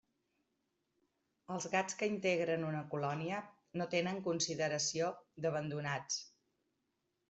Els 1.55 1.67
gats 1.75 1.99
que 1.99 2.09
integren 2.13 2.67
una 2.71 2.81
colònia 2.95 3.45
no 3.81 3.89
tenen 3.95 4.21
consideració 4.33 5.15
d'abandonats. 5.45 6.23